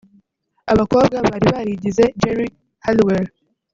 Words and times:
Abakobwa 0.71 1.15
bari 1.27 1.47
barigize 1.55 2.03
Geri 2.21 2.47
Halliwell 2.83 3.27